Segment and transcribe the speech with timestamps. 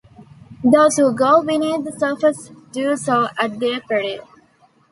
[0.63, 4.27] Those who go beneath the surface do so at their peril.